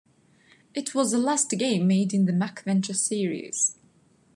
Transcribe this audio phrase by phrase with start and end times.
[0.73, 3.75] It was the last game made in the MacVenture series.